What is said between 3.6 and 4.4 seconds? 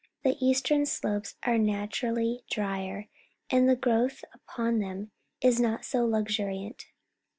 the growth